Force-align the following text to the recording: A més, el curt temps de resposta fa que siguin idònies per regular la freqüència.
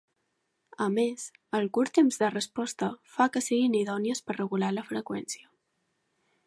A 0.85 0.85
més, 0.93 1.25
el 1.57 1.67
curt 1.77 1.93
temps 1.97 2.17
de 2.23 2.31
resposta 2.31 2.91
fa 3.17 3.29
que 3.35 3.45
siguin 3.49 3.77
idònies 3.83 4.27
per 4.31 4.39
regular 4.41 4.75
la 4.79 4.87
freqüència. 4.93 5.51